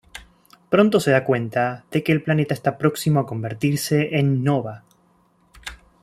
[0.73, 4.83] Pronto se da cuenta de que el planeta está próximo a convertirse en nova.